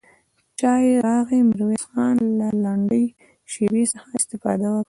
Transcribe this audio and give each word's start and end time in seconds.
چای 0.59 0.87
راغی، 1.05 1.39
ميرويس 1.49 1.83
خان 1.91 2.17
له 2.39 2.47
لنډې 2.63 3.03
شيبې 3.51 3.83
څخه 3.93 4.09
استفاده 4.19 4.67
وکړه. 4.69 4.79